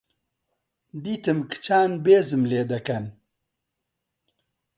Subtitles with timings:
[1.03, 3.05] دیتم کچان بێزم لێ دەکەن.